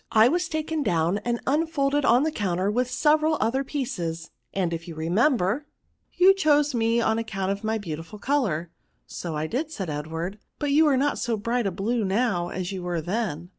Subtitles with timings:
[0.11, 4.31] I was taken down and unfolded PRONOUNS, 177 on the counter with several other pieces,
[4.51, 5.67] and, if you remember,
[6.13, 8.71] you chose me on account of my beautiful colour.""
[9.05, 12.71] So I did," said Edward;*' but you are not so bright a blue now as
[12.71, 13.49] you were then."